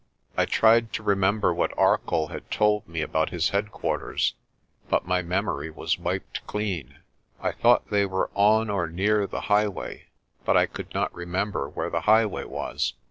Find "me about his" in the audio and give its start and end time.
2.87-3.49